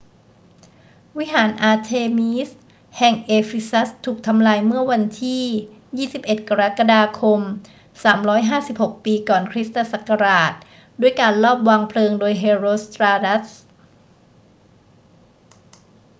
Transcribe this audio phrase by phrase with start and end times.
[1.17, 2.49] วิหารอาร์เทมีส
[2.97, 5.43] แห่งเอฟีซัสถูกทำลายเมื่อวันที่
[6.35, 7.41] 21 กรกฎาคม
[8.23, 10.53] 356 ปีก่อนคริสตศักราช
[11.01, 13.47] ด้วยการลอบวางเพลิงโดยเฮโรสตราตัส